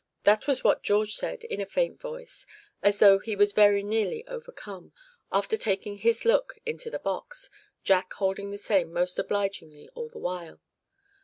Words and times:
That 0.23 0.47
was 0.47 0.63
what 0.63 0.81
George 0.81 1.13
said, 1.13 1.43
in 1.43 1.61
a 1.61 1.65
faint 1.67 2.01
voice, 2.01 2.47
as 2.81 2.97
though 2.97 3.19
he 3.19 3.35
was 3.35 3.53
very 3.53 3.83
nearly 3.83 4.25
overcome, 4.25 4.93
after 5.31 5.55
taking 5.55 5.97
his 5.97 6.25
look 6.25 6.55
into 6.65 6.89
the 6.89 6.97
box, 6.97 7.51
Jack 7.83 8.11
holding 8.13 8.49
the 8.49 8.57
same 8.57 8.91
most 8.91 9.19
obligingly 9.19 9.89
all 9.93 10.09
the 10.09 10.17
while. 10.17 10.59